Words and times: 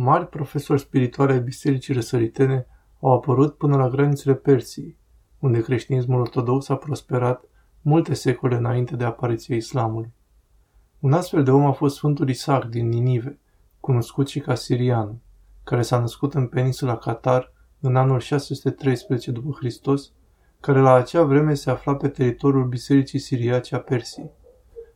Mari 0.00 0.28
profesori 0.28 0.80
spirituale 0.80 1.32
ai 1.32 1.40
bisericii 1.40 1.94
răsăritene 1.94 2.66
au 3.00 3.12
apărut 3.12 3.56
până 3.56 3.76
la 3.76 3.88
granițele 3.88 4.34
Persiei, 4.34 4.96
unde 5.38 5.62
creștinismul 5.62 6.20
ortodox 6.20 6.68
a 6.68 6.76
prosperat 6.76 7.44
multe 7.82 8.14
secole 8.14 8.56
înainte 8.56 8.96
de 8.96 9.04
apariția 9.04 9.56
islamului. 9.56 10.12
Un 10.98 11.12
astfel 11.12 11.44
de 11.44 11.50
om 11.50 11.66
a 11.66 11.72
fost 11.72 11.96
Sfântul 11.96 12.28
Isaac 12.28 12.64
din 12.64 12.88
Ninive, 12.88 13.38
cunoscut 13.80 14.28
și 14.28 14.40
ca 14.40 14.54
Sirian, 14.54 15.20
care 15.64 15.82
s-a 15.82 15.98
născut 15.98 16.34
în 16.34 16.46
peninsula 16.46 16.96
Qatar 16.96 17.52
în 17.80 17.96
anul 17.96 18.20
613 18.20 19.30
după 19.30 19.56
Hristos, 19.58 20.12
care 20.60 20.80
la 20.80 20.92
acea 20.92 21.22
vreme 21.22 21.54
se 21.54 21.70
afla 21.70 21.94
pe 21.94 22.08
teritoriul 22.08 22.68
Bisericii 22.68 23.18
Siriace 23.18 23.74
a 23.74 23.80
Persiei. 23.80 24.30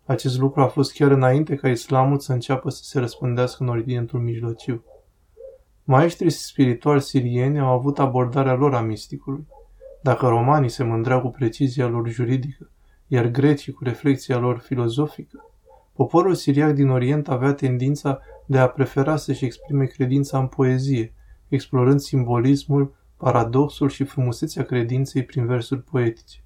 Acest 0.04 0.38
lucru 0.38 0.60
a 0.60 0.66
fost 0.66 0.92
chiar 0.92 1.10
înainte 1.10 1.54
ca 1.54 1.68
islamul 1.68 2.18
să 2.18 2.32
înceapă 2.32 2.70
să 2.70 2.82
se 2.84 2.98
răspândească 2.98 3.62
în 3.62 3.68
Orientul 3.68 4.20
Mijlociu. 4.20 4.84
Maestrii 5.84 6.30
spirituali 6.30 7.00
sirieni 7.00 7.58
au 7.58 7.68
avut 7.68 7.98
abordarea 7.98 8.54
lor 8.54 8.74
a 8.74 8.80
misticului. 8.80 9.46
Dacă 10.02 10.28
romanii 10.28 10.68
se 10.68 10.84
mândreau 10.84 11.20
cu 11.20 11.28
precizia 11.28 11.86
lor 11.86 12.08
juridică, 12.08 12.70
iar 13.06 13.26
grecii 13.26 13.72
cu 13.72 13.84
reflexia 13.84 14.38
lor 14.38 14.58
filozofică, 14.58 15.50
poporul 15.92 16.34
siriac 16.34 16.72
din 16.72 16.88
Orient 16.88 17.28
avea 17.28 17.54
tendința 17.54 18.20
de 18.46 18.58
a 18.58 18.68
prefera 18.68 19.16
să-și 19.16 19.44
exprime 19.44 19.84
credința 19.84 20.38
în 20.38 20.46
poezie, 20.46 21.12
explorând 21.48 22.00
simbolismul, 22.00 22.94
paradoxul 23.16 23.88
și 23.88 24.04
frumusețea 24.04 24.64
credinței 24.64 25.24
prin 25.24 25.46
versuri 25.46 25.82
poetice. 25.82 26.44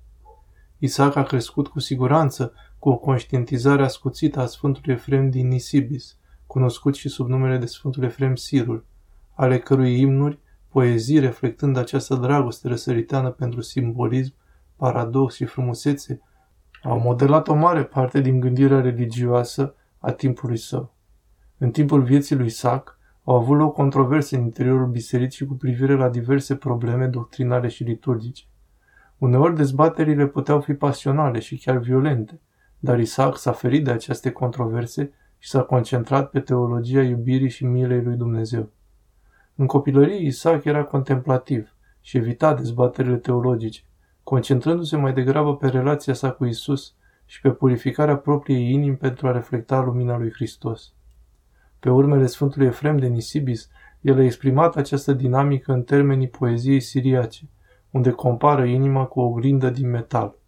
Isaac 0.79 1.17
a 1.17 1.23
crescut 1.23 1.69
cu 1.69 1.81
siguranță 1.81 2.53
cu 2.79 2.89
o 2.89 2.97
conștientizare 2.97 3.83
ascuțită 3.83 4.41
a 4.41 4.47
Sfântului 4.47 4.95
Efrem 4.95 5.31
din 5.31 5.49
Nisibis, 5.49 6.17
cunoscut 6.47 6.95
și 6.95 7.09
sub 7.09 7.29
numele 7.29 7.59
de 7.59 7.67
Sfântul 7.67 8.03
Efrem 8.03 8.35
Sirul, 8.35 8.85
ale 9.37 9.59
cărui 9.59 10.01
imnuri, 10.01 10.39
poezii 10.69 11.19
reflectând 11.19 11.77
această 11.77 12.15
dragoste 12.15 12.69
răsăriteană 12.69 13.31
pentru 13.31 13.61
simbolism, 13.61 14.35
paradox 14.77 15.35
și 15.35 15.45
frumusețe, 15.45 16.21
au 16.83 16.99
modelat 16.99 17.49
o 17.49 17.55
mare 17.55 17.85
parte 17.85 18.21
din 18.21 18.41
gândirea 18.41 18.81
religioasă 18.81 19.75
a 19.99 20.13
timpului 20.13 20.57
său. 20.57 20.95
În 21.59 21.71
timpul 21.71 22.03
vieții 22.03 22.37
lui 22.37 22.47
Isaac 22.47 22.99
au 23.25 23.37
avut 23.37 23.57
loc 23.57 23.75
controverse 23.75 24.37
în 24.37 24.43
interiorul 24.43 24.87
bisericii 24.87 25.47
cu 25.47 25.55
privire 25.55 25.95
la 25.95 26.09
diverse 26.09 26.57
probleme 26.57 27.07
doctrinale 27.07 27.69
și 27.69 27.83
liturgice. 27.83 28.45
Uneori 29.19 29.57
dezbaterile 29.57 30.27
puteau 30.27 30.61
fi 30.61 30.75
pasionale 30.75 31.39
și 31.39 31.59
chiar 31.59 31.77
violente, 31.77 32.41
dar 32.79 32.99
Isaac 32.99 33.37
s-a 33.37 33.53
ferit 33.53 33.85
de 33.85 33.91
aceste 33.91 34.31
controverse 34.31 35.13
și 35.39 35.49
s-a 35.49 35.63
concentrat 35.63 36.31
pe 36.31 36.41
teologia 36.41 37.03
iubirii 37.03 37.49
și 37.49 37.65
milei 37.65 38.03
lui 38.03 38.17
Dumnezeu. 38.17 38.71
În 39.59 39.67
copilărie, 39.67 40.27
Isaac 40.27 40.65
era 40.65 40.85
contemplativ 40.85 41.75
și 42.01 42.17
evita 42.17 42.55
dezbaterile 42.55 43.17
teologice, 43.17 43.83
concentrându-se 44.23 44.97
mai 44.97 45.13
degrabă 45.13 45.57
pe 45.57 45.69
relația 45.69 46.15
sa 46.15 46.31
cu 46.31 46.45
Isus 46.45 46.95
și 47.25 47.41
pe 47.41 47.51
purificarea 47.51 48.17
propriei 48.17 48.73
inimi 48.73 48.97
pentru 48.97 49.29
a 49.29 49.33
reflecta 49.33 49.81
lumina 49.81 50.19
lui 50.19 50.33
Hristos. 50.33 50.93
Pe 51.79 51.91
urmele 51.91 52.27
Sfântului 52.27 52.67
Efrem 52.67 52.97
de 52.97 53.07
Nisibis, 53.07 53.69
el 54.01 54.19
a 54.19 54.25
exprimat 54.25 54.77
această 54.77 55.13
dinamică 55.13 55.73
în 55.73 55.83
termenii 55.83 56.29
poeziei 56.29 56.81
siriace, 56.81 57.49
unde 57.91 58.11
compară 58.11 58.65
inima 58.65 59.05
cu 59.05 59.21
o 59.21 59.25
oglindă 59.25 59.71
din 59.71 59.91
metal. 59.91 60.39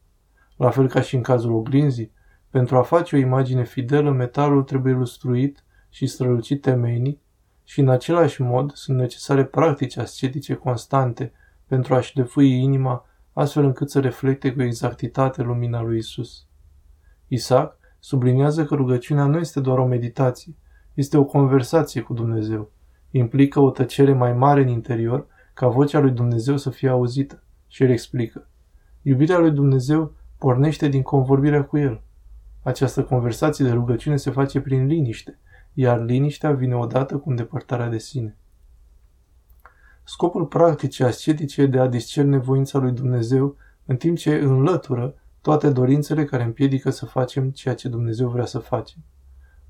La 0.57 0.71
fel 0.71 0.89
ca 0.89 1.01
și 1.01 1.15
în 1.15 1.23
cazul 1.23 1.53
oglinzii, 1.53 2.13
pentru 2.51 2.77
a 2.77 2.83
face 2.83 3.17
o 3.17 3.19
imagine 3.19 3.65
fidelă, 3.65 4.11
metalul 4.11 4.63
trebuie 4.63 4.93
lustruit 4.93 5.65
și 5.89 6.07
strălucit 6.07 6.61
temeinic 6.61 7.21
și 7.69 7.81
în 7.81 7.89
același 7.89 8.43
mod 8.43 8.73
sunt 8.75 8.99
necesare 8.99 9.45
practici 9.45 9.97
ascetice 9.97 10.55
constante 10.55 11.33
pentru 11.67 11.95
a-și 11.95 12.17
lefui 12.17 12.63
inima 12.63 13.07
astfel 13.33 13.65
încât 13.65 13.91
să 13.91 14.01
reflecte 14.01 14.53
cu 14.53 14.63
exactitate 14.63 15.43
lumina 15.43 15.83
lui 15.83 15.99
Isus. 15.99 16.47
Isaac 17.27 17.79
subliniază 17.99 18.65
că 18.65 18.75
rugăciunea 18.75 19.25
nu 19.25 19.39
este 19.39 19.61
doar 19.61 19.79
o 19.79 19.87
meditație, 19.87 20.55
este 20.95 21.17
o 21.17 21.25
conversație 21.25 22.01
cu 22.01 22.13
Dumnezeu. 22.15 22.71
Implică 23.11 23.61
o 23.61 23.71
tăcere 23.71 24.13
mai 24.13 24.33
mare 24.33 24.61
în 24.61 24.69
interior 24.69 25.27
ca 25.55 25.69
vocea 25.69 25.99
lui 25.99 26.11
Dumnezeu 26.11 26.57
să 26.57 26.71
fie 26.71 26.89
auzită. 26.89 27.43
Și 27.67 27.83
el 27.83 27.91
explică. 27.91 28.49
Iubirea 29.03 29.39
lui 29.39 29.51
Dumnezeu 29.51 30.13
pornește 30.39 30.89
din 30.89 31.03
convorbirea 31.03 31.65
cu 31.65 31.79
El. 31.79 32.03
Această 32.63 33.03
conversație 33.03 33.65
de 33.65 33.71
rugăciune 33.71 34.17
se 34.17 34.31
face 34.31 34.61
prin 34.61 34.87
liniște, 34.87 35.39
iar 35.81 36.05
liniștea 36.05 36.53
vine 36.53 36.77
odată 36.77 37.17
cu 37.17 37.31
îndepărtarea 37.31 37.89
de 37.89 37.99
sine. 37.99 38.37
Scopul 40.05 40.47
practicii 40.47 41.05
ascetice 41.05 41.63
e 41.63 41.67
de 41.67 41.79
a 41.79 41.87
discerne 41.87 42.37
voința 42.37 42.79
lui 42.79 42.93
Dumnezeu 42.93 43.57
în 43.85 43.97
timp 43.97 44.17
ce 44.17 44.35
înlătură 44.35 45.15
toate 45.41 45.71
dorințele 45.71 46.25
care 46.25 46.43
împiedică 46.43 46.91
să 46.91 47.07
facem 47.07 47.51
ceea 47.51 47.75
ce 47.75 47.89
Dumnezeu 47.89 48.29
vrea 48.29 48.45
să 48.45 48.59
facem. 48.59 49.05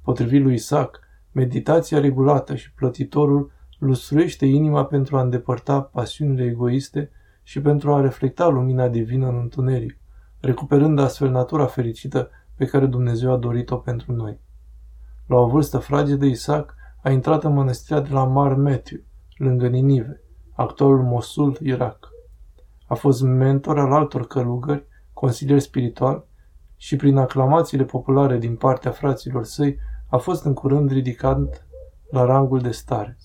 Potrivit 0.02 0.42
lui 0.42 0.54
Isaac, 0.54 1.00
meditația 1.32 2.00
regulată 2.00 2.54
și 2.54 2.72
plătitorul 2.72 3.50
lustruiește 3.78 4.46
inima 4.46 4.84
pentru 4.84 5.16
a 5.16 5.22
îndepărta 5.22 5.82
pasiunile 5.82 6.44
egoiste 6.44 7.10
și 7.42 7.60
pentru 7.60 7.94
a 7.94 8.00
reflecta 8.00 8.48
lumina 8.48 8.88
divină 8.88 9.28
în 9.28 9.36
întuneric, 9.36 9.98
recuperând 10.40 10.98
astfel 10.98 11.30
natura 11.30 11.66
fericită 11.66 12.30
pe 12.54 12.64
care 12.64 12.86
Dumnezeu 12.86 13.32
a 13.32 13.36
dorit-o 13.36 13.76
pentru 13.76 14.12
noi. 14.12 14.46
La 15.28 15.36
o 15.36 15.46
vârstă 15.46 15.78
fragedă, 15.78 16.24
Isaac 16.24 16.74
a 17.02 17.10
intrat 17.10 17.44
în 17.44 17.52
mănăstirea 17.52 18.00
de 18.00 18.12
la 18.12 18.24
Mar 18.24 18.54
Matthew, 18.54 19.00
lângă 19.36 19.68
Ninive, 19.68 20.20
actualul 20.52 21.02
Mosul, 21.02 21.58
Irak. 21.62 22.08
A 22.86 22.94
fost 22.94 23.22
mentor 23.22 23.78
al 23.78 23.92
altor 23.92 24.26
călugări, 24.26 24.86
consilier 25.12 25.58
spiritual 25.58 26.26
și 26.76 26.96
prin 26.96 27.16
aclamațiile 27.16 27.84
populare 27.84 28.38
din 28.38 28.56
partea 28.56 28.90
fraților 28.90 29.44
săi 29.44 29.78
a 30.06 30.16
fost 30.16 30.44
în 30.44 30.54
curând 30.54 30.90
ridicat 30.90 31.66
la 32.10 32.24
rangul 32.24 32.60
de 32.60 32.70
stareț. 32.70 33.24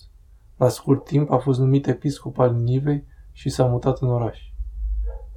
La 0.56 0.68
scurt 0.68 1.04
timp 1.04 1.30
a 1.30 1.36
fost 1.36 1.58
numit 1.58 1.86
episcop 1.86 2.38
al 2.38 2.54
Nivei 2.54 3.06
și 3.32 3.48
s-a 3.48 3.66
mutat 3.66 3.98
în 3.98 4.08
oraș. 4.08 4.38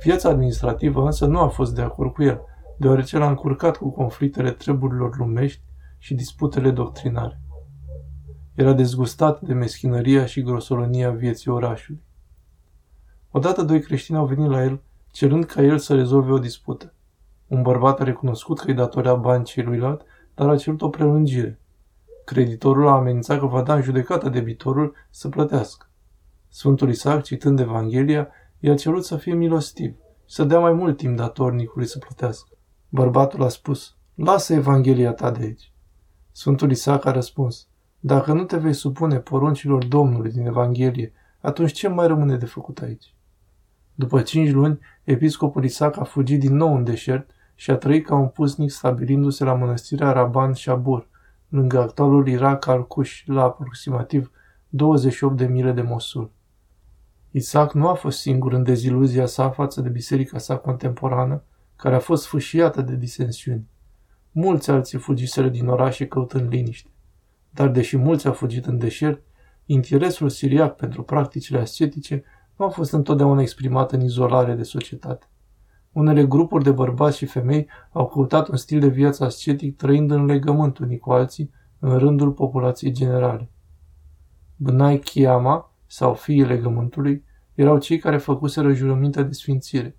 Viața 0.03 0.29
administrativă 0.29 1.05
însă 1.05 1.25
nu 1.25 1.39
a 1.39 1.47
fost 1.47 1.75
de 1.75 1.81
acord 1.81 2.13
cu 2.13 2.23
el, 2.23 2.41
deoarece 2.77 3.17
l-a 3.17 3.29
încurcat 3.29 3.77
cu 3.77 3.89
conflictele 3.89 4.51
treburilor 4.51 5.17
lumești 5.17 5.65
și 6.07 6.13
disputele 6.13 6.71
doctrinare. 6.71 7.41
Era 8.53 8.73
dezgustat 8.73 9.41
de 9.41 9.53
meschinăria 9.53 10.25
și 10.25 10.41
grosolonia 10.41 11.11
vieții 11.11 11.51
orașului. 11.51 12.01
Odată 13.31 13.61
doi 13.61 13.81
creștini 13.81 14.17
au 14.17 14.25
venit 14.25 14.49
la 14.49 14.63
el, 14.63 14.81
cerând 15.11 15.45
ca 15.45 15.61
el 15.61 15.77
să 15.77 15.95
rezolve 15.95 16.31
o 16.31 16.39
dispută. 16.39 16.93
Un 17.47 17.61
bărbat 17.61 17.99
a 17.99 18.03
recunoscut 18.03 18.59
că 18.59 18.67
îi 18.67 18.73
datorea 18.73 19.13
bani 19.15 19.43
celuilalt, 19.43 20.01
dar 20.33 20.49
a 20.49 20.57
cerut 20.57 20.81
o 20.81 20.89
prelungire. 20.89 21.59
Creditorul 22.25 22.87
a 22.87 22.91
amenințat 22.91 23.39
că 23.39 23.45
va 23.45 23.61
da 23.61 23.75
în 23.75 23.81
judecată 23.81 24.29
debitorul 24.29 24.95
să 25.09 25.29
plătească. 25.29 25.89
Sfântul 26.49 26.89
Isaac, 26.89 27.23
citând 27.23 27.59
Evanghelia, 27.59 28.27
i-a 28.59 28.75
cerut 28.75 29.05
să 29.05 29.17
fie 29.17 29.33
milostiv 29.33 29.95
și 30.25 30.35
să 30.35 30.43
dea 30.43 30.59
mai 30.59 30.73
mult 30.73 30.97
timp 30.97 31.17
datornicului 31.17 31.87
să 31.87 31.97
plătească. 31.97 32.49
Bărbatul 32.89 33.43
a 33.43 33.49
spus, 33.49 33.95
lasă 34.15 34.53
Evanghelia 34.53 35.13
ta 35.13 35.31
de 35.31 35.43
aici. 35.43 35.71
Sfântul 36.39 36.71
Isaac 36.71 37.05
a 37.05 37.11
răspuns, 37.11 37.67
dacă 37.99 38.33
nu 38.33 38.43
te 38.43 38.57
vei 38.57 38.73
supune 38.73 39.19
poruncilor 39.19 39.85
Domnului 39.85 40.31
din 40.31 40.45
Evanghelie, 40.45 41.13
atunci 41.41 41.71
ce 41.71 41.87
mai 41.87 42.07
rămâne 42.07 42.35
de 42.35 42.45
făcut 42.45 42.79
aici? 42.79 43.15
După 43.95 44.21
cinci 44.21 44.51
luni, 44.51 44.79
episcopul 45.03 45.63
Isaac 45.63 45.97
a 45.97 46.03
fugit 46.03 46.39
din 46.39 46.55
nou 46.55 46.75
în 46.75 46.83
deșert 46.83 47.29
și 47.55 47.71
a 47.71 47.75
trăit 47.75 48.05
ca 48.05 48.15
un 48.15 48.27
pusnic 48.27 48.71
stabilindu-se 48.71 49.43
la 49.43 49.53
mănăstirea 49.53 50.11
Raban 50.11 50.53
Shabur, 50.53 51.07
lângă 51.49 51.79
actualul 51.79 52.27
Irak 52.27 52.67
al 52.67 52.87
Cush, 52.87 53.21
la 53.25 53.43
aproximativ 53.43 54.31
28 54.69 55.37
de 55.37 55.45
mile 55.45 55.71
de 55.71 55.81
Mosul. 55.81 56.31
Isaac 57.31 57.73
nu 57.73 57.87
a 57.87 57.93
fost 57.93 58.19
singur 58.19 58.53
în 58.53 58.63
deziluzia 58.63 59.25
sa 59.25 59.49
față 59.49 59.81
de 59.81 59.89
biserica 59.89 60.37
sa 60.37 60.57
contemporană, 60.57 61.43
care 61.75 61.95
a 61.95 61.99
fost 61.99 62.25
fâșiată 62.25 62.81
de 62.81 62.95
disensiuni. 62.95 63.67
Mulți 64.39 64.71
alții 64.71 64.97
fugiseră 64.97 65.49
din 65.49 65.67
orașe 65.67 66.07
căutând 66.07 66.49
liniște. 66.49 66.89
Dar 67.49 67.67
deși 67.67 67.97
mulți 67.97 68.27
au 68.27 68.33
fugit 68.33 68.65
în 68.65 68.77
deșert, 68.77 69.21
interesul 69.65 70.29
siriac 70.29 70.75
pentru 70.75 71.03
practicile 71.03 71.59
ascetice 71.59 72.23
nu 72.55 72.65
a 72.65 72.69
fost 72.69 72.91
întotdeauna 72.91 73.41
exprimat 73.41 73.91
în 73.91 74.01
izolare 74.01 74.53
de 74.53 74.63
societate. 74.63 75.29
Unele 75.91 76.25
grupuri 76.25 76.63
de 76.63 76.71
bărbați 76.71 77.17
și 77.17 77.25
femei 77.25 77.67
au 77.91 78.07
căutat 78.07 78.47
un 78.47 78.55
stil 78.55 78.79
de 78.79 78.87
viață 78.87 79.23
ascetic 79.23 79.75
trăind 79.75 80.11
în 80.11 80.25
legământ 80.25 80.77
unii 80.77 80.97
cu 80.97 81.11
alții 81.11 81.51
în 81.79 81.97
rândul 81.97 82.31
populației 82.31 82.91
generale. 82.91 83.49
Bnai 84.55 84.99
Chiama, 84.99 85.73
sau 85.87 86.13
fiii 86.13 86.45
legământului, 86.45 87.23
erau 87.53 87.77
cei 87.79 87.97
care 87.97 88.17
făcuseră 88.17 88.73
jurămintea 88.73 89.23
de 89.23 89.33
sfințire. 89.33 89.97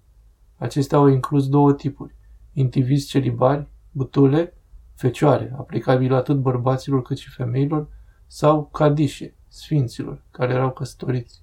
Acestea 0.56 0.98
au 0.98 1.06
inclus 1.06 1.48
două 1.48 1.72
tipuri, 1.72 2.14
indivizi 2.52 3.08
celibari, 3.08 3.68
butule, 3.98 4.54
fecioare, 4.94 5.54
aplicabil 5.58 6.14
atât 6.14 6.36
bărbaților 6.36 7.02
cât 7.02 7.16
și 7.16 7.30
femeilor, 7.30 7.88
sau 8.26 8.64
cadișe, 8.72 9.36
sfinților, 9.48 10.24
care 10.30 10.52
erau 10.52 10.70
căsătoriți. 10.70 11.42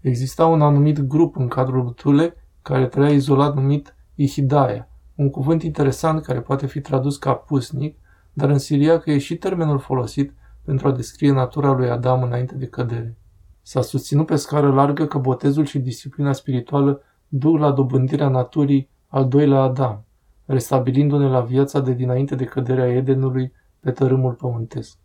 Exista 0.00 0.46
un 0.46 0.62
anumit 0.62 1.00
grup 1.00 1.36
în 1.36 1.48
cadrul 1.48 1.90
Tule 1.90 2.34
care 2.62 2.86
trăia 2.86 3.12
izolat 3.12 3.54
numit 3.54 3.94
Ihidaya, 4.14 4.88
un 5.14 5.30
cuvânt 5.30 5.62
interesant 5.62 6.22
care 6.22 6.40
poate 6.40 6.66
fi 6.66 6.80
tradus 6.80 7.16
ca 7.16 7.34
pusnic, 7.34 7.98
dar 8.32 8.48
în 8.50 8.58
siriacă 8.58 9.10
e 9.10 9.18
și 9.18 9.36
termenul 9.36 9.78
folosit 9.78 10.34
pentru 10.64 10.88
a 10.88 10.92
descrie 10.92 11.32
natura 11.32 11.72
lui 11.72 11.90
Adam 11.90 12.22
înainte 12.22 12.54
de 12.54 12.66
cădere. 12.66 13.16
S-a 13.62 13.82
susținut 13.82 14.26
pe 14.26 14.36
scară 14.36 14.72
largă 14.72 15.06
că 15.06 15.18
botezul 15.18 15.64
și 15.64 15.78
disciplina 15.78 16.32
spirituală 16.32 17.02
duc 17.28 17.58
la 17.58 17.72
dobândirea 17.72 18.28
naturii 18.28 18.88
al 19.08 19.28
doilea 19.28 19.60
Adam, 19.60 20.03
restabilindu-ne 20.44 21.28
la 21.28 21.40
viața 21.40 21.80
de 21.80 21.92
dinainte 21.92 22.34
de 22.34 22.44
căderea 22.44 22.92
Edenului 22.92 23.52
pe 23.80 23.90
tărâmul 23.90 24.32
pământesc. 24.32 24.98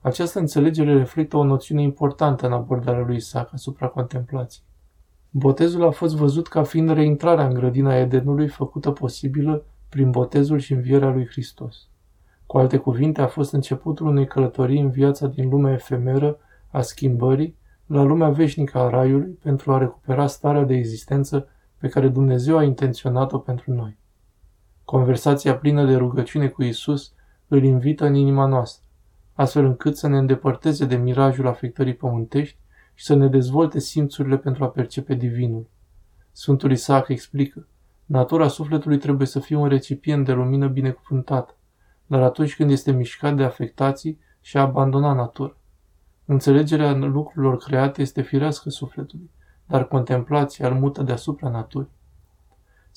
Această 0.00 0.38
înțelegere 0.38 0.96
reflectă 0.96 1.36
o 1.36 1.44
noțiune 1.44 1.82
importantă 1.82 2.46
în 2.46 2.52
abordarea 2.52 3.04
lui 3.04 3.16
Isaac 3.16 3.52
asupra 3.52 3.86
contemplației. 3.86 4.66
Botezul 5.30 5.84
a 5.84 5.90
fost 5.90 6.16
văzut 6.16 6.46
ca 6.46 6.62
fiind 6.62 6.90
reintrarea 6.90 7.46
în 7.46 7.54
grădina 7.54 7.96
Edenului 7.96 8.48
făcută 8.48 8.90
posibilă 8.90 9.64
prin 9.88 10.10
botezul 10.10 10.58
și 10.58 10.72
învierea 10.72 11.10
lui 11.10 11.26
Hristos. 11.26 11.88
Cu 12.46 12.58
alte 12.58 12.76
cuvinte, 12.76 13.20
a 13.20 13.26
fost 13.26 13.52
începutul 13.52 14.06
unei 14.06 14.26
călătorii 14.26 14.80
în 14.80 14.90
viața 14.90 15.26
din 15.26 15.48
lumea 15.48 15.72
efemeră 15.72 16.38
a 16.70 16.80
schimbării 16.80 17.56
la 17.86 18.02
lumea 18.02 18.28
veșnică 18.28 18.78
a 18.78 18.88
Raiului 18.88 19.38
pentru 19.42 19.72
a 19.72 19.78
recupera 19.78 20.26
starea 20.26 20.64
de 20.64 20.74
existență 20.74 21.48
pe 21.78 21.88
care 21.88 22.08
Dumnezeu 22.08 22.56
a 22.56 22.62
intenționat-o 22.62 23.38
pentru 23.38 23.72
noi. 23.72 23.98
Conversația 24.90 25.56
plină 25.56 25.84
de 25.84 25.96
rugăciune 25.96 26.48
cu 26.48 26.62
Isus 26.62 27.12
îl 27.48 27.62
invită 27.62 28.04
în 28.04 28.14
inima 28.14 28.46
noastră, 28.46 28.84
astfel 29.32 29.64
încât 29.64 29.96
să 29.96 30.08
ne 30.08 30.18
îndepărteze 30.18 30.84
de 30.84 30.96
mirajul 30.96 31.46
afectării 31.46 31.94
pământești 31.94 32.58
și 32.94 33.04
să 33.04 33.14
ne 33.14 33.28
dezvolte 33.28 33.78
simțurile 33.78 34.36
pentru 34.36 34.64
a 34.64 34.68
percepe 34.68 35.14
divinul. 35.14 35.66
Sfântul 36.32 36.70
Isaac 36.70 37.08
explică, 37.08 37.66
natura 38.04 38.48
sufletului 38.48 38.98
trebuie 38.98 39.26
să 39.26 39.40
fie 39.40 39.56
un 39.56 39.68
recipient 39.68 40.24
de 40.24 40.32
lumină 40.32 40.66
binecuvântată, 40.66 41.56
dar 42.06 42.22
atunci 42.22 42.56
când 42.56 42.70
este 42.70 42.92
mișcat 42.92 43.36
de 43.36 43.44
afectații 43.44 44.18
și 44.40 44.56
a 44.56 44.60
abandonat 44.60 45.16
natura. 45.16 45.56
Înțelegerea 46.24 46.92
lucrurilor 46.92 47.56
create 47.56 48.02
este 48.02 48.22
firească 48.22 48.70
sufletului, 48.70 49.30
dar 49.66 49.88
contemplația 49.88 50.68
îl 50.68 50.74
mută 50.74 51.02
deasupra 51.02 51.48
naturii. 51.48 51.96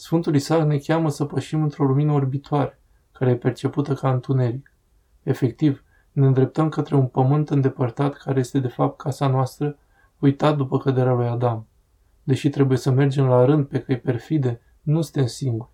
Sfântul 0.02 0.36
Isaac 0.36 0.68
ne 0.68 0.78
cheamă 0.78 1.10
să 1.10 1.26
pășim 1.26 1.64
într-o 1.64 1.86
lumină 1.86 2.12
orbitoare, 2.12 2.80
care 3.12 3.32
e 3.32 3.36
percepută 3.36 3.94
ca 3.94 4.12
întuneric. 4.12 4.74
Efectiv, 5.24 5.84
ne 6.12 6.26
îndreptăm 6.26 6.70
către 6.70 6.96
un 6.96 7.06
pământ 7.06 7.50
îndepărtat 7.50 8.14
care 8.14 8.40
este 8.40 8.60
de 8.60 8.68
fapt 8.68 8.98
casa 8.98 9.28
noastră, 9.28 9.78
uitat 10.20 10.58
după 10.58 10.78
căderea 10.78 11.14
lui 11.14 11.28
Adam. 11.28 11.68
Deși 12.24 12.50
trebuie 12.50 12.78
să 12.78 12.92
mergem 12.92 13.26
la 13.26 13.46
rând 13.46 13.66
pe 13.66 13.80
căi 13.80 14.00
perfide, 14.00 14.62
nu 14.82 15.02
suntem 15.02 15.26
singuri. 15.26 15.70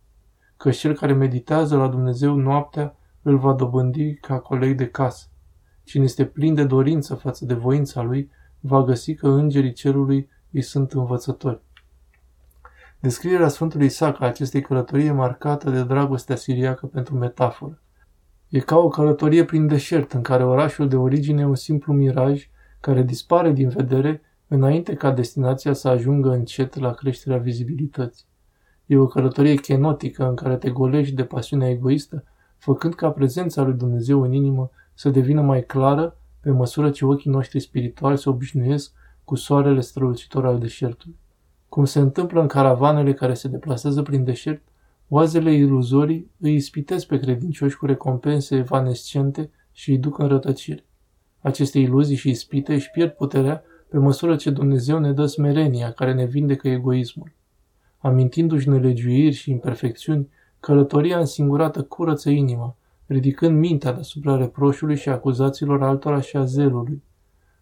Că 0.58 0.70
cel 0.70 0.94
care 0.96 1.14
meditează 1.14 1.78
la 1.78 1.88
Dumnezeu 1.88 2.36
noaptea 2.36 2.96
îl 3.22 3.38
va 3.38 3.54
dobândi 3.54 4.14
ca 4.14 4.40
coleg 4.40 4.78
de 4.78 4.88
casă. 4.88 5.28
Cine 5.84 6.04
este 6.04 6.26
plin 6.26 6.54
de 6.54 6.64
dorință 6.64 7.16
față 7.16 7.46
de 7.46 7.54
voința 7.54 8.02
lui, 8.02 8.32
va 8.60 8.84
găsi 8.84 9.16
că 9.16 9.28
îngerii 9.28 9.74
cerului 9.74 10.30
îi 10.52 10.62
sunt 10.62 10.92
învățători. 10.92 11.66
Descrierea 13.00 13.48
Sfântului 13.48 13.86
Isaac 13.86 14.22
a 14.22 14.26
acestei 14.26 14.62
călătorii 14.62 15.06
e 15.06 15.12
marcată 15.12 15.70
de 15.70 15.84
dragostea 15.84 16.36
siriacă 16.36 16.86
pentru 16.86 17.16
metaforă. 17.16 17.82
E 18.50 18.60
ca 18.60 18.78
o 18.78 18.88
călătorie 18.88 19.44
prin 19.44 19.68
deșert, 19.68 20.14
în 20.14 20.22
care 20.22 20.44
orașul 20.44 20.88
de 20.88 20.96
origine 20.96 21.42
e 21.42 21.46
un 21.46 21.56
simplu 21.56 21.94
miraj 21.94 22.50
care 22.80 23.02
dispare 23.02 23.52
din 23.52 23.70
vedere 23.70 24.22
înainte 24.48 24.94
ca 24.94 25.12
destinația 25.12 25.74
să 25.74 25.88
ajungă 25.88 26.30
încet 26.30 26.76
la 26.80 26.92
creșterea 26.92 27.38
vizibilității. 27.38 28.26
E 28.86 28.98
o 28.98 29.08
călătorie 29.08 29.56
chenotică 29.56 30.28
în 30.28 30.36
care 30.36 30.56
te 30.56 30.70
golești 30.70 31.16
de 31.16 31.24
pasiunea 31.24 31.70
egoistă, 31.70 32.24
făcând 32.58 32.94
ca 32.96 33.12
prezența 33.12 33.62
lui 33.62 33.74
Dumnezeu 33.74 34.22
în 34.22 34.34
inimă 34.34 34.70
să 34.94 35.10
devină 35.10 35.42
mai 35.42 35.66
clară 35.66 36.18
pe 36.40 36.52
măsură 36.52 36.90
ce 36.90 37.06
ochii 37.06 37.32
noștri 37.32 37.60
spirituali 37.60 38.18
se 38.18 38.30
obișnuiesc 38.30 38.92
cu 39.24 39.36
soarele 39.36 39.82
strălucitor 39.82 40.46
al 40.46 40.60
deșertului. 40.60 41.18
Cum 41.70 41.86
se 41.86 42.00
întâmplă 42.00 42.42
în 42.42 42.48
caravanele 42.48 43.14
care 43.14 43.34
se 43.34 43.48
deplasează 43.48 44.02
prin 44.02 44.24
deșert, 44.24 44.62
oazele 45.08 45.54
iluzorii 45.54 46.32
îi 46.40 46.56
ispitesc 46.56 47.08
pe 47.08 47.20
credincioși 47.20 47.78
cu 47.78 47.86
recompense 47.86 48.56
evanescente 48.56 49.50
și 49.72 49.92
îi 49.92 49.98
duc 49.98 50.20
în 50.20 50.28
rătăcire. 50.28 50.86
Aceste 51.42 51.80
iluzii 51.80 52.16
și 52.16 52.30
ispite 52.30 52.74
își 52.74 52.92
pierd 52.92 53.12
puterea 53.12 53.64
pe 53.90 53.98
măsură 53.98 54.36
ce 54.36 54.50
Dumnezeu 54.50 55.00
ne 55.00 55.12
dă 55.12 55.26
smerenia 55.26 55.92
care 55.92 56.14
ne 56.14 56.26
vindecă 56.26 56.68
egoismul. 56.68 57.32
Amintindu-și 57.98 58.70
nelegiuiri 58.70 59.36
și 59.36 59.52
imperfecțiuni, 59.52 60.30
călătoria 60.60 61.20
însingurată 61.20 61.84
curăță 61.84 62.30
inima, 62.30 62.76
ridicând 63.06 63.58
mintea 63.58 63.92
deasupra 63.92 64.38
reproșului 64.38 64.96
și 64.96 65.10
acuzațiilor 65.10 65.84
altora 65.84 66.22
și 66.22 66.38
a 66.38 66.46
zelului. 66.46 67.04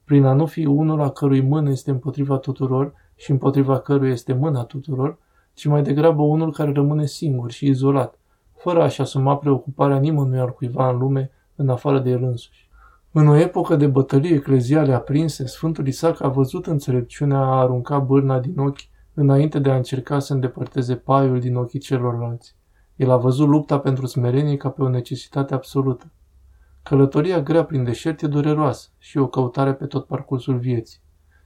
Prin 0.03 0.23
a 0.23 0.33
nu 0.33 0.45
fi 0.45 0.65
unul 0.65 1.01
a 1.01 1.09
cărui 1.09 1.41
mână 1.41 1.69
este 1.69 1.91
împotriva 1.91 2.37
tuturor 2.37 2.93
și 3.15 3.31
împotriva 3.31 3.79
căruia 3.79 4.11
este 4.11 4.33
mâna 4.33 4.63
tuturor, 4.63 5.17
ci 5.53 5.65
mai 5.65 5.83
degrabă 5.83 6.21
unul 6.21 6.51
care 6.51 6.71
rămâne 6.71 7.05
singur 7.05 7.51
și 7.51 7.67
izolat, 7.67 8.19
fără 8.57 8.81
a-și 8.81 9.01
asuma 9.01 9.37
preocuparea 9.37 9.99
nimănui 9.99 10.39
al 10.39 10.53
cuiva 10.53 10.89
în 10.89 10.97
lume, 10.97 11.31
în 11.55 11.69
afară 11.69 11.99
de 11.99 12.09
el 12.09 12.23
însuși. 12.23 12.69
În 13.11 13.27
o 13.27 13.35
epocă 13.35 13.75
de 13.75 13.87
bătălie 13.87 14.35
ecleziale 14.35 14.93
aprinse, 14.93 15.45
Sfântul 15.45 15.87
Isaac 15.87 16.21
a 16.21 16.27
văzut 16.27 16.65
înțelepciunea 16.65 17.37
a 17.37 17.59
arunca 17.59 17.99
bârna 17.99 18.39
din 18.39 18.59
ochi 18.59 18.79
înainte 19.13 19.59
de 19.59 19.71
a 19.71 19.75
încerca 19.75 20.19
să 20.19 20.33
îndepărteze 20.33 20.95
paiul 20.95 21.39
din 21.39 21.55
ochii 21.55 21.79
celorlalți. 21.79 22.55
El 22.95 23.11
a 23.11 23.17
văzut 23.17 23.47
lupta 23.47 23.79
pentru 23.79 24.05
smerenie 24.05 24.57
ca 24.57 24.69
pe 24.69 24.81
o 24.81 24.89
necesitate 24.89 25.53
absolută. 25.53 26.11
Călătoria 26.83 27.41
grea 27.41 27.65
prin 27.65 27.83
deșert 27.83 28.21
e 28.21 28.27
dureroasă 28.27 28.89
și 28.97 29.17
o 29.17 29.27
căutare 29.27 29.73
pe 29.73 29.85
tot 29.85 30.05
parcursul 30.05 30.57
vieții. 30.57 30.99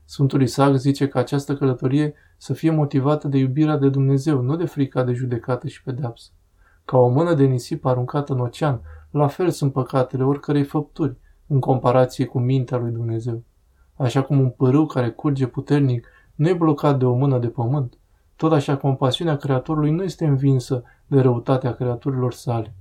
Sfântul 0.10 0.42
Isaac 0.42 0.76
zice 0.76 1.08
că 1.08 1.18
această 1.18 1.56
călătorie 1.56 2.14
să 2.38 2.54
fie 2.54 2.72
motivată 2.72 3.28
de 3.28 3.38
iubirea 3.38 3.78
de 3.78 3.90
Dumnezeu, 3.90 4.42
nu 4.42 4.56
de 4.56 4.66
frica 4.66 5.04
de 5.04 5.14
judecată 5.14 5.68
și 5.68 5.84
pedeapsă. 5.84 6.30
Ca 6.86 6.98
o 6.98 7.08
mână 7.08 7.34
de 7.34 7.44
nisip 7.44 7.86
aruncată 7.86 8.34
în 8.34 8.40
ocean, 8.40 8.82
la 9.12 9.28
fel 9.28 9.50
sunt 9.50 9.72
păcatele 9.72 10.24
oricărei 10.24 10.64
făpturi, 10.64 11.18
în 11.48 11.60
comparație 11.60 12.26
cu 12.26 12.40
mintea 12.40 12.78
lui 12.78 12.92
Dumnezeu. 12.92 13.44
Așa 13.96 14.22
cum 14.22 14.40
un 14.40 14.50
pârâu 14.50 14.86
care 14.86 15.10
curge 15.10 15.48
puternic 15.48 16.08
nu 16.36 16.48
e 16.48 16.54
blocat 16.54 17.00
de 17.00 17.06
o 17.06 17.14
mână 17.14 17.40
de 17.40 17.48
pământ, 17.48 17.98
tot 18.36 18.52
așa 18.52 18.78
compasiunea 18.78 19.36
Creatorului 19.36 19.92
nu 19.92 20.04
este 20.04 20.26
învinsă 20.26 20.84
de 21.08 21.20
răutatea 21.20 21.74
creaturilor 21.74 22.34
sale. 22.34 22.74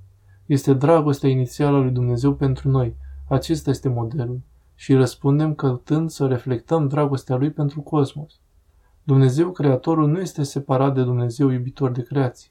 Este 0.47 0.75
dragostea 0.75 1.29
inițială 1.29 1.77
a 1.77 1.81
lui 1.81 1.91
Dumnezeu 1.91 2.35
pentru 2.35 2.69
noi. 2.69 2.97
Acesta 3.29 3.71
este 3.71 3.89
modelul. 3.89 4.41
Și 4.81 4.95
răspundem 4.95 5.55
căltând 5.55 6.11
să 6.11 6.27
reflectăm 6.27 6.89
dragostea 6.89 7.37
lui 7.37 7.51
pentru 7.51 7.81
cosmos. 7.81 8.41
Dumnezeu 9.03 9.51
Creatorul 9.51 10.09
nu 10.09 10.21
este 10.21 10.43
separat 10.43 10.95
de 10.95 11.03
Dumnezeu 11.03 11.49
iubitor 11.49 11.91
de 11.91 12.03
creație. 12.03 12.51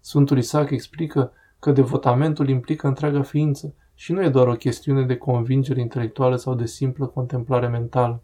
Sfântul 0.00 0.38
Isaac 0.38 0.70
explică 0.70 1.32
că 1.58 1.72
devotamentul 1.72 2.48
implică 2.48 2.86
întreaga 2.86 3.22
ființă 3.22 3.74
și 3.94 4.12
nu 4.12 4.22
e 4.22 4.28
doar 4.28 4.46
o 4.46 4.54
chestiune 4.54 5.04
de 5.04 5.16
convingere 5.16 5.80
intelectuală 5.80 6.36
sau 6.36 6.54
de 6.54 6.66
simplă 6.66 7.06
contemplare 7.06 7.68
mentală. 7.68 8.22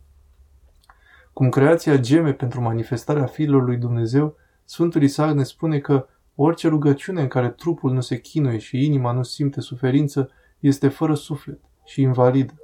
Cum 1.33 1.49
creația 1.49 1.97
geme 1.97 2.33
pentru 2.33 2.61
manifestarea 2.61 3.27
fiilor 3.27 3.65
lui 3.65 3.77
Dumnezeu, 3.77 4.37
Sfântul 4.65 5.03
Isaac 5.03 5.35
ne 5.35 5.43
spune 5.43 5.79
că 5.79 6.07
orice 6.35 6.69
rugăciune 6.69 7.21
în 7.21 7.29
care 7.29 7.51
trupul 7.51 7.93
nu 7.93 8.01
se 8.01 8.21
chinuie 8.21 8.59
și 8.59 8.85
inima 8.85 9.13
nu 9.13 9.23
simte 9.23 9.61
suferință 9.61 10.31
este 10.61 10.89
fără 10.89 11.15
suflet 11.15 11.61
și 11.85 12.01
invalidă. 12.01 12.55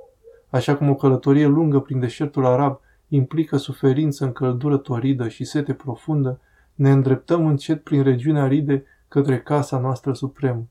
Așa 0.51 0.77
cum 0.77 0.91
o 0.91 0.95
călătorie 0.95 1.47
lungă 1.47 1.81
prin 1.81 2.01
deșertul 2.01 2.47
arab 2.47 2.81
implică 3.09 3.57
suferință 3.57 4.25
în 4.25 4.33
căldură 4.33 4.77
toridă 4.77 5.29
și 5.29 5.45
sete 5.45 5.73
profundă, 5.73 6.41
ne 6.75 6.91
îndreptăm 6.91 7.47
încet 7.47 7.83
prin 7.85 8.03
regiunea 8.03 8.43
aride 8.43 8.85
către 9.09 9.41
casa 9.41 9.79
noastră 9.79 10.13
supremă. 10.13 10.67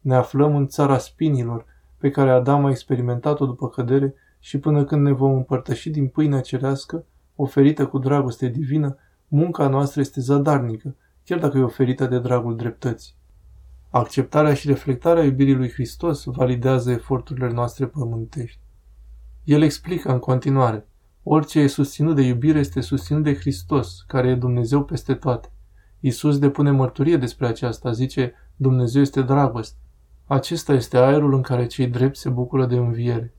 Ne 0.00 0.14
aflăm 0.14 0.56
în 0.56 0.66
țara 0.66 0.98
spinilor, 0.98 1.64
pe 1.98 2.10
care 2.10 2.30
Adam 2.30 2.64
a 2.64 2.70
experimentat-o 2.70 3.46
după 3.46 3.68
cădere 3.68 4.14
și 4.40 4.58
până 4.58 4.84
când 4.84 5.02
ne 5.02 5.12
vom 5.12 5.32
împărtăși 5.32 5.90
din 5.90 6.08
pâinea 6.08 6.40
cerească, 6.40 7.04
oferită 7.36 7.86
cu 7.86 7.98
dragoste 7.98 8.48
divină, 8.48 8.96
munca 9.28 9.68
noastră 9.68 10.00
este 10.00 10.20
zadarnică, 10.20 10.94
chiar 11.24 11.38
dacă 11.38 11.58
e 11.58 11.62
oferită 11.62 12.06
de 12.06 12.18
dragul 12.18 12.56
dreptății. 12.56 13.14
Acceptarea 13.90 14.54
și 14.54 14.66
reflectarea 14.66 15.24
iubirii 15.24 15.54
lui 15.54 15.70
Hristos 15.70 16.24
validează 16.24 16.90
eforturile 16.90 17.52
noastre 17.52 17.86
pământești. 17.86 18.58
El 19.44 19.62
explică 19.62 20.12
în 20.12 20.18
continuare, 20.18 20.86
orice 21.22 21.60
e 21.60 21.66
susținut 21.66 22.14
de 22.14 22.22
iubire 22.22 22.58
este 22.58 22.80
susținut 22.80 23.22
de 23.22 23.34
Hristos, 23.34 24.04
care 24.06 24.28
e 24.28 24.34
Dumnezeu 24.34 24.84
peste 24.84 25.14
toate. 25.14 25.48
Isus 26.00 26.38
depune 26.38 26.70
mărturie 26.70 27.16
despre 27.16 27.46
aceasta, 27.46 27.92
zice, 27.92 28.34
Dumnezeu 28.56 29.02
este 29.02 29.22
dragoste. 29.22 29.78
Acesta 30.26 30.72
este 30.72 30.96
aerul 30.96 31.34
în 31.34 31.42
care 31.42 31.66
cei 31.66 31.86
drepți 31.86 32.20
se 32.20 32.28
bucură 32.28 32.66
de 32.66 32.76
înviere. 32.76 33.34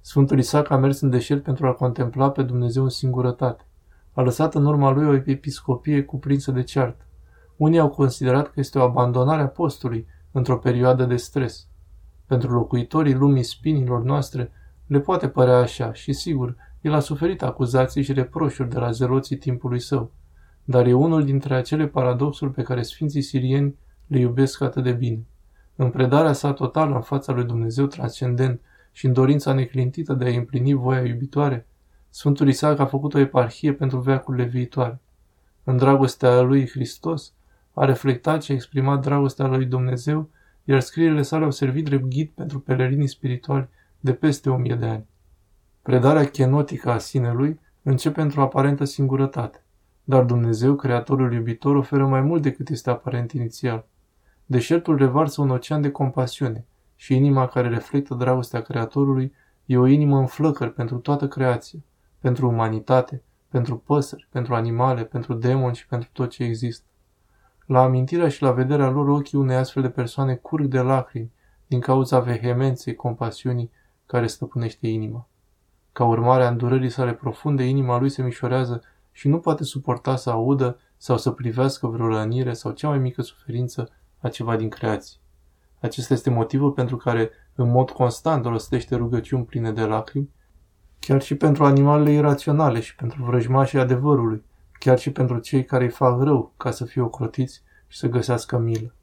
Sfântul 0.00 0.38
Isaac 0.38 0.70
a 0.70 0.76
mers 0.76 1.00
în 1.00 1.10
deșert 1.10 1.42
pentru 1.42 1.66
a 1.66 1.72
contempla 1.72 2.30
pe 2.30 2.42
Dumnezeu 2.42 2.82
în 2.82 2.88
singurătate. 2.88 3.64
A 4.12 4.22
lăsat 4.22 4.54
în 4.54 4.66
urma 4.66 4.90
lui 4.90 5.06
o 5.06 5.14
episcopie 5.30 6.02
cuprinsă 6.02 6.50
de 6.50 6.62
ceartă. 6.62 7.04
Unii 7.56 7.78
au 7.78 7.88
considerat 7.88 8.46
că 8.46 8.60
este 8.60 8.78
o 8.78 8.82
abandonare 8.82 9.42
a 9.42 9.48
postului 9.48 10.06
într-o 10.30 10.58
perioadă 10.58 11.04
de 11.04 11.16
stres. 11.16 11.66
Pentru 12.26 12.52
locuitorii 12.52 13.14
lumii 13.14 13.42
spinilor 13.42 14.02
noastre 14.02 14.52
le 14.86 15.00
poate 15.00 15.28
părea 15.28 15.56
așa 15.56 15.92
și, 15.92 16.12
sigur, 16.12 16.56
el 16.80 16.92
a 16.92 17.00
suferit 17.00 17.42
acuzații 17.42 18.02
și 18.02 18.12
reproșuri 18.12 18.70
de 18.70 18.78
la 18.78 18.90
zeloții 18.90 19.36
timpului 19.36 19.80
său, 19.80 20.10
dar 20.64 20.86
e 20.86 20.92
unul 20.92 21.24
dintre 21.24 21.54
acele 21.54 21.86
paradoxuri 21.86 22.52
pe 22.52 22.62
care 22.62 22.82
Sfinții 22.82 23.22
Sirieni 23.22 23.74
le 24.06 24.18
iubesc 24.18 24.60
atât 24.60 24.82
de 24.82 24.92
bine. 24.92 25.24
În 25.76 25.90
predarea 25.90 26.32
sa 26.32 26.52
totală 26.52 26.94
în 26.94 27.00
fața 27.00 27.32
lui 27.32 27.44
Dumnezeu 27.44 27.86
transcendent 27.86 28.60
și 28.92 29.06
în 29.06 29.12
dorința 29.12 29.52
neclintită 29.52 30.12
de 30.12 30.24
a 30.24 30.36
împlini 30.36 30.72
voia 30.72 31.00
iubitoare, 31.00 31.66
Sfântul 32.10 32.48
Isaac 32.48 32.78
a 32.78 32.86
făcut 32.86 33.14
o 33.14 33.18
eparhie 33.18 33.72
pentru 33.72 33.98
veacurile 33.98 34.44
viitoare. 34.44 35.00
În 35.64 35.76
dragostea 35.76 36.40
lui 36.40 36.68
Hristos, 36.68 37.32
a 37.72 37.84
reflectat 37.84 38.42
și 38.42 38.50
a 38.50 38.54
exprimat 38.54 39.02
dragostea 39.02 39.46
lui 39.46 39.64
Dumnezeu, 39.64 40.28
iar 40.64 40.80
scrierile 40.80 41.22
sale 41.22 41.44
au 41.44 41.50
servit 41.50 41.84
drept 41.84 42.04
ghid 42.04 42.30
pentru 42.34 42.60
pelerinii 42.60 43.06
spirituali 43.06 43.68
de 44.02 44.12
peste 44.12 44.50
o 44.50 44.56
mie 44.56 44.74
de 44.74 44.86
ani. 44.86 45.06
Predarea 45.82 46.24
chenotică 46.24 46.90
a 46.90 46.98
sinelui 46.98 47.60
începe 47.82 48.20
într-o 48.20 48.42
aparentă 48.42 48.84
singurătate, 48.84 49.64
dar 50.04 50.24
Dumnezeu, 50.24 50.74
Creatorul 50.74 51.32
iubitor, 51.32 51.76
oferă 51.76 52.06
mai 52.06 52.20
mult 52.20 52.42
decât 52.42 52.68
este 52.68 52.90
aparent 52.90 53.32
inițial. 53.32 53.86
Deșertul 54.46 54.96
revarsă 54.96 55.40
un 55.40 55.50
ocean 55.50 55.80
de 55.80 55.90
compasiune 55.90 56.66
și 56.96 57.16
inima 57.16 57.46
care 57.46 57.68
reflectă 57.68 58.14
dragostea 58.14 58.60
Creatorului 58.60 59.32
e 59.66 59.78
o 59.78 59.86
inimă 59.86 60.18
în 60.18 60.26
flăcări 60.26 60.72
pentru 60.72 60.98
toată 60.98 61.28
creația, 61.28 61.78
pentru 62.18 62.48
umanitate, 62.48 63.22
pentru 63.48 63.76
păsări, 63.76 64.28
pentru 64.30 64.54
animale, 64.54 65.04
pentru 65.04 65.34
demoni 65.34 65.74
și 65.74 65.86
pentru 65.86 66.08
tot 66.12 66.30
ce 66.30 66.44
există. 66.44 66.86
La 67.66 67.82
amintirea 67.82 68.28
și 68.28 68.42
la 68.42 68.52
vederea 68.52 68.88
lor 68.88 69.08
ochii 69.08 69.38
unei 69.38 69.56
astfel 69.56 69.82
de 69.82 69.90
persoane 69.90 70.34
curg 70.34 70.64
de 70.64 70.80
lacrimi 70.80 71.32
din 71.66 71.80
cauza 71.80 72.20
vehemenței 72.20 72.94
compasiunii 72.94 73.70
care 74.12 74.26
stăpânește 74.26 74.86
inima. 74.86 75.28
Ca 75.92 76.04
urmare 76.04 76.44
a 76.44 76.48
îndurării 76.48 76.90
sale 76.90 77.12
profunde, 77.12 77.64
inima 77.64 77.98
lui 77.98 78.08
se 78.08 78.22
mișorează 78.22 78.82
și 79.12 79.28
nu 79.28 79.38
poate 79.38 79.64
suporta 79.64 80.16
să 80.16 80.30
audă 80.30 80.78
sau 80.96 81.18
să 81.18 81.30
privească 81.30 81.86
vreo 81.86 82.06
rănire 82.06 82.52
sau 82.52 82.72
cea 82.72 82.88
mai 82.88 82.98
mică 82.98 83.22
suferință 83.22 83.90
a 84.18 84.28
ceva 84.28 84.56
din 84.56 84.68
creație. 84.68 85.16
Acesta 85.80 86.14
este 86.14 86.30
motivul 86.30 86.70
pentru 86.70 86.96
care 86.96 87.30
în 87.54 87.70
mod 87.70 87.90
constant 87.90 88.44
rostește 88.44 88.96
rugăciuni 88.96 89.44
pline 89.44 89.72
de 89.72 89.82
lacrimi, 89.82 90.30
chiar 90.98 91.22
și 91.22 91.34
pentru 91.34 91.64
animalele 91.64 92.10
iraționale 92.10 92.80
și 92.80 92.94
pentru 92.94 93.24
vrăjmașii 93.24 93.78
adevărului, 93.78 94.44
chiar 94.72 94.98
și 94.98 95.10
pentru 95.12 95.38
cei 95.38 95.64
care 95.64 95.84
îi 95.84 95.90
fac 95.90 96.22
rău 96.22 96.52
ca 96.56 96.70
să 96.70 96.84
fie 96.84 97.02
ocrotiți 97.02 97.62
și 97.86 97.98
să 97.98 98.08
găsească 98.08 98.58
milă. 98.58 98.94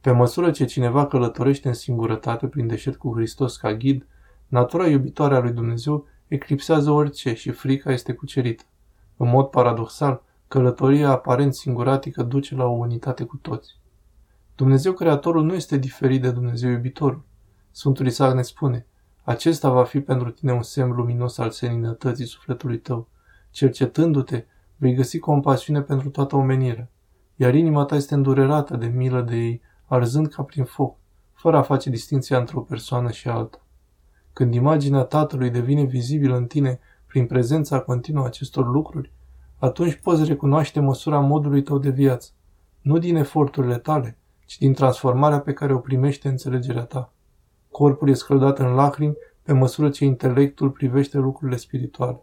Pe 0.00 0.10
măsură 0.10 0.50
ce 0.50 0.64
cineva 0.64 1.06
călătorește 1.06 1.68
în 1.68 1.74
singurătate 1.74 2.46
prin 2.46 2.66
deșert 2.66 2.96
cu 2.96 3.14
Hristos 3.14 3.56
ca 3.56 3.74
ghid, 3.74 4.04
natura 4.50 4.86
iubitoare 4.86 5.34
a 5.34 5.40
lui 5.40 5.52
Dumnezeu 5.52 6.06
eclipsează 6.28 6.90
orice 6.90 7.34
și 7.34 7.50
frica 7.50 7.92
este 7.92 8.12
cucerită. 8.12 8.62
În 9.16 9.28
mod 9.28 9.46
paradoxal, 9.46 10.22
călătoria 10.48 11.10
aparent 11.10 11.54
singuratică 11.54 12.22
duce 12.22 12.54
la 12.54 12.64
o 12.64 12.70
unitate 12.70 13.24
cu 13.24 13.36
toți. 13.36 13.78
Dumnezeu 14.56 14.92
Creatorul 14.92 15.44
nu 15.44 15.54
este 15.54 15.76
diferit 15.76 16.22
de 16.22 16.30
Dumnezeu 16.30 16.70
iubitorul. 16.70 17.22
Sfântul 17.70 18.06
Isaac 18.06 18.34
ne 18.34 18.42
spune, 18.42 18.86
acesta 19.22 19.70
va 19.70 19.84
fi 19.84 20.00
pentru 20.00 20.30
tine 20.30 20.52
un 20.52 20.62
semn 20.62 20.92
luminos 20.92 21.38
al 21.38 21.50
seninătății 21.50 22.26
sufletului 22.26 22.78
tău. 22.78 23.08
Cercetându-te, 23.50 24.44
vei 24.76 24.94
găsi 24.94 25.18
compasiune 25.18 25.82
pentru 25.82 26.08
toată 26.08 26.36
omenirea, 26.36 26.88
iar 27.36 27.54
inima 27.54 27.84
ta 27.84 27.94
este 27.94 28.14
îndurerată 28.14 28.76
de 28.76 28.86
milă 28.86 29.20
de 29.20 29.36
ei, 29.36 29.62
arzând 29.86 30.28
ca 30.28 30.42
prin 30.42 30.64
foc, 30.64 30.96
fără 31.32 31.56
a 31.56 31.62
face 31.62 31.90
distinția 31.90 32.38
între 32.38 32.56
o 32.56 32.60
persoană 32.60 33.10
și 33.10 33.28
alta. 33.28 33.60
Când 34.32 34.54
imaginea 34.54 35.02
Tatălui 35.02 35.50
devine 35.50 35.82
vizibilă 35.82 36.36
în 36.36 36.46
tine 36.46 36.80
prin 37.06 37.26
prezența 37.26 37.80
continuă 37.80 38.26
acestor 38.26 38.66
lucruri, 38.66 39.12
atunci 39.58 39.94
poți 39.94 40.24
recunoaște 40.24 40.80
măsura 40.80 41.18
modului 41.18 41.62
tău 41.62 41.78
de 41.78 41.90
viață, 41.90 42.30
nu 42.80 42.98
din 42.98 43.16
eforturile 43.16 43.78
tale, 43.78 44.18
ci 44.44 44.58
din 44.58 44.72
transformarea 44.72 45.40
pe 45.40 45.52
care 45.52 45.74
o 45.74 45.78
primește 45.78 46.28
înțelegerea 46.28 46.84
ta. 46.84 47.12
Corpul 47.70 48.08
e 48.08 48.14
scăldat 48.14 48.58
în 48.58 48.74
lacrimi 48.74 49.16
pe 49.42 49.52
măsură 49.52 49.90
ce 49.90 50.04
intelectul 50.04 50.70
privește 50.70 51.18
lucrurile 51.18 51.56
spirituale. 51.56 52.20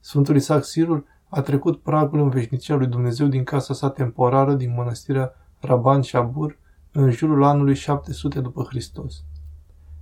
Sfântul 0.00 0.36
Isaac 0.36 0.64
Sirul 0.64 1.06
a 1.28 1.40
trecut 1.40 1.82
pragul 1.82 2.20
în 2.20 2.28
veșnicia 2.28 2.74
lui 2.74 2.86
Dumnezeu 2.86 3.26
din 3.26 3.44
casa 3.44 3.74
sa 3.74 3.90
temporară 3.90 4.54
din 4.54 4.74
mănăstirea 4.76 5.32
Raban 5.60 6.02
Shabur 6.02 6.58
în 6.92 7.10
jurul 7.10 7.44
anului 7.44 7.74
700 7.74 8.40
după 8.40 8.62
Hristos. 8.68 9.24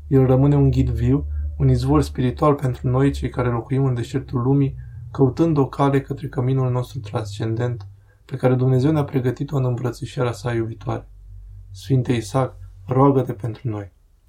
El 0.09 0.27
rămâne 0.27 0.57
un 0.57 0.71
ghid 0.71 0.91
viu, 0.91 1.27
un 1.59 1.69
izvor 1.69 2.03
spiritual 2.03 2.55
pentru 2.55 2.89
noi, 2.89 3.11
cei 3.11 3.29
care 3.29 3.49
locuim 3.49 3.85
în 3.85 3.95
deșertul 3.95 4.43
lumii, 4.43 4.75
căutând 5.13 5.57
o 5.57 5.67
cale 5.67 6.01
către 6.01 6.29
căminul 6.29 6.71
nostru 6.71 6.99
transcendent, 6.99 7.87
pe 8.25 8.37
care 8.37 8.55
Dumnezeu 8.55 8.93
ne-a 8.93 9.05
pregătit-o 9.05 9.57
în 9.57 9.65
îmbrățișarea 9.65 10.33
sa 10.33 10.53
iubitoare. 10.53 11.09
Sfinte 11.71 12.13
Isaac, 12.13 12.57
roagă-te 12.87 13.33
pentru 13.33 13.69
noi. 13.69 13.93